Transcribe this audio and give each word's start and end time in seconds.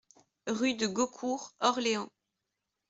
Rue 0.47 0.73
de 0.73 0.87
Gaucourt, 0.87 1.53
Orléans 1.59 2.09